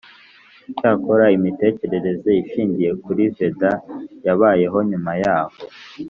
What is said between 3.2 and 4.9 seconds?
veda yabayeho